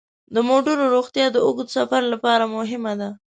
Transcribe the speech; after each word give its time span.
د 0.33 0.35
موټرو 0.49 0.83
روغتیا 0.95 1.25
د 1.31 1.37
اوږد 1.45 1.67
سفر 1.77 2.01
لپاره 2.13 2.45
مهمه 2.55 2.93
ده. 2.99 3.09